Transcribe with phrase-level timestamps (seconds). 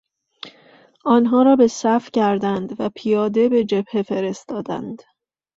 [1.05, 5.01] آنها را به صف کردند و پیاده به جبهه فرستادند.